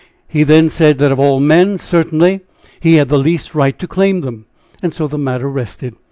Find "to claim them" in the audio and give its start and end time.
3.77-4.45